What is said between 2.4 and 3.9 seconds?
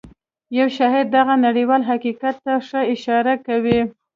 ته ښه اشاره کوي.